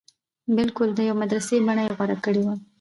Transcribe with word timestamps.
بلکل 0.57 0.89
د 0.95 0.99
يوې 1.07 1.19
مدرسې 1.21 1.55
بنه 1.67 1.81
يې 1.85 1.91
غوره 1.97 2.17
کړې 2.23 2.41
وه. 2.45 2.55